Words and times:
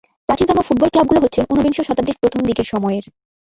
প্রাচীনতম 0.29 0.57
ফুটবল 0.67 0.89
ক্লাবগুলো 0.93 1.19
হচ্ছে 1.21 1.41
ঊনবিংশ 1.51 1.77
শতাব্দীর 1.79 2.19
প্রথম 2.21 2.41
দিকের 2.47 2.67
সময়ের। 2.71 3.05